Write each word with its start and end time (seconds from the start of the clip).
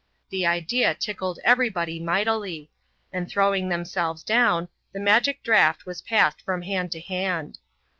The 0.31 0.47
idea 0.47 0.95
tickled 0.95 1.37
every 1.43 1.69
body 1.69 1.99
mightily; 1.99 2.71
and 3.13 3.29
throwing 3.29 3.69
themselves 3.69 4.23
down, 4.23 4.67
the 4.93 4.99
magic 4.99 5.43
draught 5.43 5.85
was 5.85 6.01
passed 6.01 6.41
from 6.41 6.63
hand 6.63 6.91
to 6.93 6.99
hand. 6.99 7.59